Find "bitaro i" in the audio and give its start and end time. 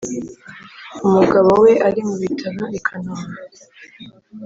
2.21-2.79